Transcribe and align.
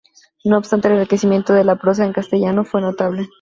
No 0.43 0.57
obstante 0.57 0.87
el 0.87 0.95
enriquecimiento 0.95 1.53
de 1.53 1.63
la 1.63 1.75
prosa 1.75 2.03
en 2.03 2.11
castellano 2.11 2.65
fue 2.65 2.81
notable. 2.81 3.29